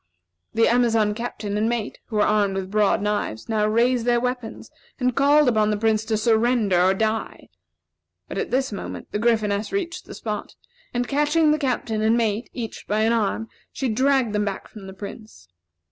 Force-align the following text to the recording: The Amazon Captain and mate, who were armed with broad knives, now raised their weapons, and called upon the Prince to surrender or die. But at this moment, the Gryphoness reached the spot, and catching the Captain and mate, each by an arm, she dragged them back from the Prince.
The 0.55 0.67
Amazon 0.67 1.13
Captain 1.13 1.57
and 1.59 1.69
mate, 1.69 1.99
who 2.07 2.15
were 2.15 2.23
armed 2.23 2.55
with 2.55 2.71
broad 2.71 3.03
knives, 3.03 3.47
now 3.47 3.67
raised 3.67 4.03
their 4.03 4.19
weapons, 4.19 4.71
and 4.99 5.15
called 5.15 5.47
upon 5.47 5.69
the 5.69 5.77
Prince 5.77 6.03
to 6.05 6.17
surrender 6.17 6.81
or 6.81 6.95
die. 6.95 7.49
But 8.27 8.39
at 8.39 8.49
this 8.49 8.71
moment, 8.71 9.11
the 9.11 9.19
Gryphoness 9.19 9.71
reached 9.71 10.05
the 10.05 10.15
spot, 10.15 10.55
and 10.91 11.07
catching 11.07 11.51
the 11.51 11.59
Captain 11.59 12.01
and 12.01 12.17
mate, 12.17 12.49
each 12.51 12.85
by 12.87 13.01
an 13.01 13.13
arm, 13.13 13.47
she 13.71 13.89
dragged 13.89 14.33
them 14.33 14.43
back 14.45 14.67
from 14.67 14.87
the 14.87 14.93
Prince. 14.93 15.47